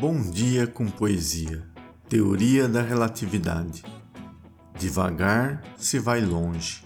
Bom 0.00 0.30
dia 0.30 0.64
com 0.64 0.86
poesia. 0.86 1.66
Teoria 2.08 2.68
da 2.68 2.80
relatividade. 2.80 3.82
Devagar 4.78 5.60
se 5.76 5.98
vai 5.98 6.20
longe, 6.20 6.84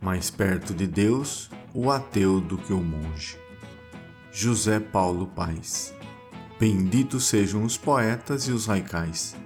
mais 0.00 0.30
perto 0.30 0.72
de 0.72 0.86
Deus 0.86 1.50
o 1.74 1.90
ateu 1.90 2.40
do 2.40 2.56
que 2.56 2.72
o 2.72 2.80
monge. 2.80 3.36
José 4.32 4.80
Paulo 4.80 5.26
Paes. 5.26 5.92
Benditos 6.58 7.26
sejam 7.26 7.62
os 7.62 7.76
poetas 7.76 8.44
e 8.44 8.52
os 8.52 8.64
raicais. 8.64 9.36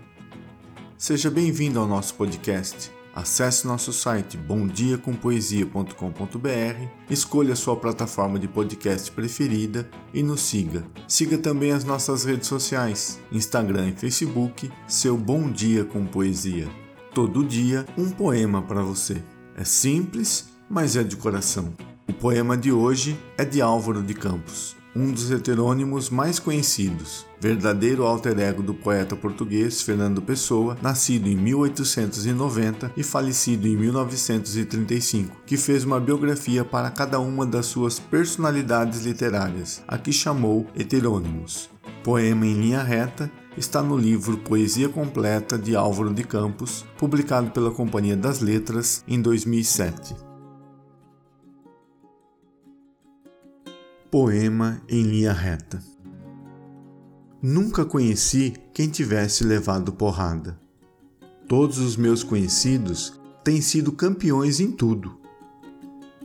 Seja 0.97 1.33
bem-vindo 1.33 1.81
ao 1.81 1.89
nosso 1.89 2.15
podcast 2.15 2.93
Acesse 3.15 3.67
nosso 3.67 3.93
site 3.93 4.37
bomdiacompoesia.com.br, 4.37 6.89
escolha 7.11 7.57
sua 7.57 7.77
plataforma 7.77 8.39
de 8.39 8.47
podcast 8.47 9.11
preferida 9.11 9.91
e 10.15 10.23
nos 10.23 10.41
siga. 10.41 10.85
Siga 11.09 11.37
também 11.37 11.73
as 11.73 11.85
nossas 11.85 12.25
redes 12.25 12.49
sociais, 12.49 13.19
Instagram 13.33 13.89
e 13.89 13.93
Facebook, 13.93 14.71
seu 14.87 15.17
Bom 15.17 15.51
Dia 15.51 15.85
com 15.85 16.07
Poesia. 16.07 16.69
Todo 17.13 17.45
dia 17.45 17.85
um 17.99 18.11
poema 18.11 18.63
para 18.63 18.83
você. 18.83 19.21
É 19.57 19.65
simples, 19.65 20.51
mas 20.69 20.95
é 20.95 21.03
de 21.03 21.17
coração. 21.17 21.75
O 22.09 22.13
poema 22.13 22.57
de 22.57 22.71
hoje 22.71 23.19
é 23.37 23.45
de 23.45 23.61
Álvaro 23.61 24.03
de 24.03 24.15
Campos 24.15 24.80
um 25.01 25.13
dos 25.13 25.31
heterônimos 25.31 26.11
mais 26.11 26.39
conhecidos, 26.39 27.27
verdadeiro 27.41 28.05
alter 28.05 28.39
ego 28.39 28.63
do 28.63 28.75
poeta 28.75 29.17
português 29.17 29.81
Fernando 29.81 30.21
Pessoa, 30.21 30.77
nascido 30.83 31.27
em 31.27 31.35
1890 31.37 32.93
e 32.95 33.03
falecido 33.03 33.67
em 33.67 33.77
1935, 33.77 35.39
que 35.47 35.57
fez 35.57 35.85
uma 35.85 35.99
biografia 35.99 36.63
para 36.67 36.91
cada 36.91 37.19
uma 37.19 37.47
das 37.47 37.65
suas 37.65 37.99
personalidades 37.99 39.07
literárias, 39.07 39.83
a 39.89 39.97
que 39.97 40.13
chamou 40.13 40.67
Heterônimos. 40.77 41.71
Poema 42.05 42.45
em 42.45 42.55
linha 42.55 42.83
reta 42.83 43.31
está 43.57 43.83
no 43.83 43.97
livro 43.97 44.37
Poesia 44.37 44.91
Completa 44.91 45.59
de 45.59 45.75
Álvaro 45.75 46.13
de 46.13 46.25
Campos, 46.25 46.85
publicado 46.99 47.51
pela 47.53 47.71
Companhia 47.71 48.17
das 48.17 48.41
Letras 48.41 49.03
em 49.09 49.21
2007. 49.21 50.30
Poema 54.11 54.83
em 54.89 55.05
linha 55.05 55.33
reta. 55.33 55.81
Nunca 57.41 57.85
conheci 57.85 58.55
quem 58.75 58.89
tivesse 58.89 59.45
levado 59.45 59.93
porrada. 59.93 60.59
Todos 61.47 61.79
os 61.79 61.97
meus 61.97 62.25
conhecidos 62.25 63.21
têm 63.45 63.61
sido 63.61 63.93
campeões 63.93 64.59
em 64.59 64.73
tudo. 64.73 65.17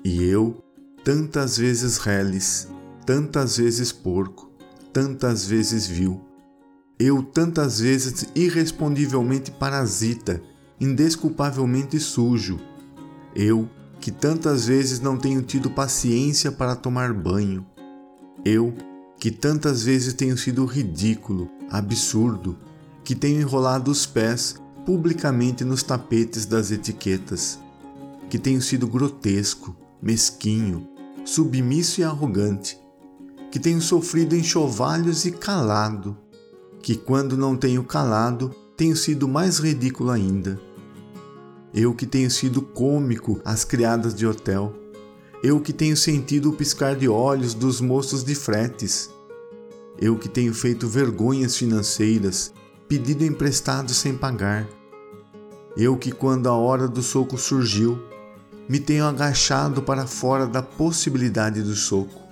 E 0.04 0.24
eu, 0.24 0.58
tantas 1.04 1.60
vezes 1.60 2.00
reles, 2.00 2.68
tantas 3.06 3.58
vezes 3.58 3.92
porco, 3.92 4.50
tantas 4.92 5.46
vezes 5.46 5.86
vil. 5.86 6.26
Eu, 6.98 7.22
tantas 7.22 7.80
vezes 7.80 8.26
irrespondivelmente 8.34 9.52
parasita, 9.52 10.42
indesculpavelmente 10.82 12.00
sujo. 12.00 12.60
Eu, 13.36 13.70
que 14.00 14.10
tantas 14.10 14.66
vezes 14.66 15.00
não 15.00 15.16
tenho 15.16 15.44
tido 15.44 15.70
paciência 15.70 16.52
para 16.52 16.76
tomar 16.76 17.14
banho 17.14 17.64
eu, 18.46 18.72
que 19.20 19.32
tantas 19.32 19.84
vezes 19.84 20.14
tenho 20.14 20.38
sido 20.38 20.64
ridículo, 20.66 21.50
absurdo, 21.72 22.56
que 23.04 23.16
tenho 23.16 23.42
enrolado 23.42 23.90
os 23.90 24.06
pés 24.06 24.56
publicamente 24.86 25.64
nos 25.66 25.82
tapetes 25.82 26.46
das 26.46 26.70
etiquetas, 26.70 27.60
que 28.30 28.38
tenho 28.38 28.62
sido 28.62 28.86
grotesco, 28.86 29.76
mesquinho, 30.00 30.88
submisso 31.26 32.02
e 32.02 32.04
arrogante, 32.04 32.80
que 33.52 33.60
tenho 33.60 33.82
sofrido 33.82 34.36
enxovalhos 34.36 35.26
e 35.26 35.32
calado, 35.32 36.16
que 36.84 36.96
quando 36.96 37.36
não 37.36 37.58
tenho 37.58 37.84
calado, 37.84 38.54
tenho 38.78 38.96
sido 38.96 39.28
mais 39.28 39.58
ridículo 39.58 40.12
ainda. 40.12 40.60
Eu 41.74 41.96
que 41.96 42.06
tenho 42.06 42.30
sido 42.30 42.62
cômico 42.62 43.42
às 43.44 43.66
criadas 43.66 44.14
de 44.14 44.28
hotel, 44.28 44.74
eu 45.46 45.62
que 45.62 45.72
tenho 45.72 45.96
sentido 45.96 46.50
o 46.50 46.54
piscar 46.54 46.96
de 46.96 47.08
olhos 47.08 47.54
dos 47.54 47.80
moços 47.80 48.24
de 48.24 48.34
fretes. 48.34 49.12
Eu 49.96 50.18
que 50.18 50.28
tenho 50.28 50.52
feito 50.56 50.88
vergonhas 50.88 51.56
financeiras, 51.56 52.52
pedido 52.88 53.24
emprestado 53.24 53.94
sem 53.94 54.18
pagar. 54.18 54.68
Eu 55.78 55.98
que, 55.98 56.12
quando 56.12 56.50
a 56.50 56.56
hora 56.56 56.88
do 56.88 57.04
soco 57.04 57.38
surgiu, 57.38 58.02
me 58.68 58.80
tenho 58.80 59.06
agachado 59.06 59.84
para 59.84 60.08
fora 60.08 60.48
da 60.48 60.64
possibilidade 60.64 61.62
do 61.62 61.76
soco. 61.76 62.24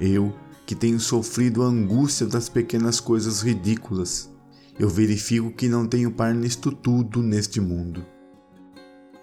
Eu 0.00 0.32
que 0.64 0.76
tenho 0.76 1.00
sofrido 1.00 1.64
a 1.64 1.66
angústia 1.66 2.24
das 2.24 2.48
pequenas 2.48 3.00
coisas 3.00 3.42
ridículas, 3.42 4.30
eu 4.78 4.88
verifico 4.88 5.50
que 5.50 5.68
não 5.68 5.88
tenho 5.88 6.12
par 6.12 6.32
nisto 6.32 6.70
tudo 6.70 7.20
neste 7.20 7.60
mundo. 7.60 8.06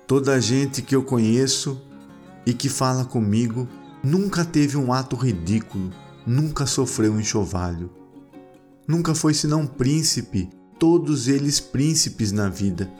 Toda 0.05 0.33
a 0.33 0.39
gente 0.41 0.81
que 0.81 0.93
eu 0.93 1.03
conheço 1.03 1.81
e 2.45 2.53
que 2.53 2.69
fala 2.69 3.05
comigo 3.05 3.67
nunca 4.03 4.43
teve 4.43 4.77
um 4.77 4.91
ato 4.91 5.15
ridículo, 5.15 5.91
nunca 6.25 6.65
sofreu 6.65 7.13
um 7.13 7.19
enxovalho. 7.19 7.89
Nunca 8.87 9.15
foi 9.15 9.33
senão 9.33 9.65
príncipe, 9.65 10.49
todos 10.77 11.27
eles 11.27 11.59
príncipes 11.59 12.31
na 12.31 12.49
vida. 12.49 12.91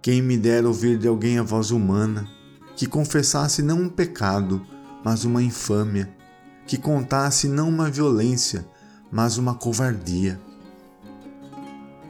Quem 0.00 0.22
me 0.22 0.38
dera 0.38 0.66
ouvir 0.66 0.98
de 0.98 1.06
alguém 1.06 1.38
a 1.38 1.42
voz 1.42 1.70
humana, 1.70 2.26
que 2.74 2.86
confessasse 2.86 3.62
não 3.62 3.82
um 3.82 3.88
pecado, 3.88 4.62
mas 5.04 5.24
uma 5.24 5.42
infâmia, 5.42 6.10
que 6.66 6.78
contasse 6.78 7.46
não 7.46 7.68
uma 7.68 7.90
violência, 7.90 8.66
mas 9.10 9.36
uma 9.36 9.54
covardia. 9.54 10.40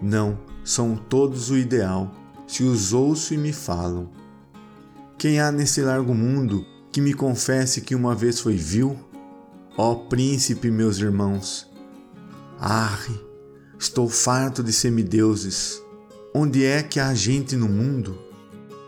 Não, 0.00 0.38
são 0.64 0.94
todos 0.96 1.50
o 1.50 1.56
ideal, 1.56 2.12
se 2.46 2.62
os 2.62 2.92
ouço 2.92 3.34
e 3.34 3.36
me 3.36 3.52
falam 3.52 4.21
quem 5.22 5.38
há 5.38 5.52
nesse 5.52 5.80
largo 5.80 6.12
mundo 6.12 6.66
que 6.90 7.00
me 7.00 7.14
confesse 7.14 7.82
que 7.82 7.94
uma 7.94 8.12
vez 8.12 8.40
foi 8.40 8.56
vil? 8.56 8.98
Ó 9.78 9.94
príncipe, 9.94 10.68
meus 10.68 10.98
irmãos! 10.98 11.70
Arre, 12.58 13.14
estou 13.78 14.08
farto 14.08 14.64
de 14.64 14.72
semideuses. 14.72 15.80
Onde 16.34 16.64
é 16.64 16.82
que 16.82 16.98
há 16.98 17.14
gente 17.14 17.54
no 17.54 17.68
mundo? 17.68 18.18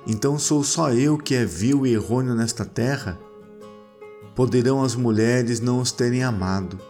Então 0.08 0.36
sou 0.36 0.64
só 0.64 0.92
eu 0.92 1.16
que 1.16 1.36
é 1.36 1.44
vil 1.44 1.86
e 1.86 1.92
errôneo 1.92 2.34
nesta 2.34 2.64
terra? 2.64 3.16
Poderão 4.34 4.82
as 4.82 4.96
mulheres 4.96 5.60
não 5.60 5.78
os 5.78 5.92
terem 5.92 6.24
amado, 6.24 6.80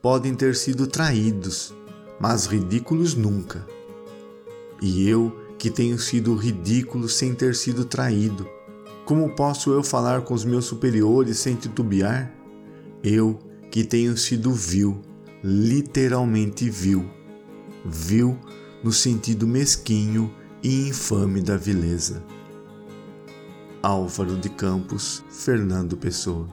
podem 0.00 0.34
ter 0.34 0.56
sido 0.56 0.86
traídos, 0.86 1.74
mas 2.18 2.46
ridículos 2.46 3.14
nunca. 3.14 3.62
E 4.80 5.06
eu, 5.06 5.38
que 5.58 5.68
tenho 5.68 5.98
sido 5.98 6.34
ridículo 6.34 7.10
sem 7.10 7.34
ter 7.34 7.54
sido 7.54 7.84
traído, 7.84 8.48
como 9.04 9.34
posso 9.34 9.72
eu 9.72 9.82
falar 9.82 10.22
com 10.22 10.34
os 10.34 10.44
meus 10.44 10.64
superiores 10.64 11.38
sem 11.38 11.56
titubear? 11.56 12.32
Eu 13.02 13.38
que 13.70 13.84
tenho 13.84 14.16
sido 14.16 14.52
vil, 14.52 15.00
literalmente 15.42 16.68
vil, 16.68 17.08
vil 17.84 18.38
no 18.82 18.92
sentido 18.92 19.46
mesquinho 19.46 20.32
e 20.62 20.88
infame 20.88 21.40
da 21.40 21.56
vileza. 21.56 22.22
Álvaro 23.82 24.36
de 24.36 24.50
Campos, 24.50 25.24
Fernando 25.30 25.96
Pessoa. 25.96 26.46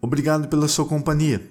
Obrigado 0.00 0.48
pela 0.48 0.68
sua 0.68 0.84
companhia. 0.84 1.50